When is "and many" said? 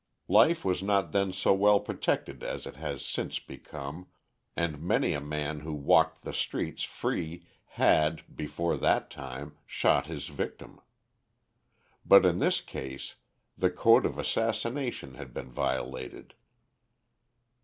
4.55-5.13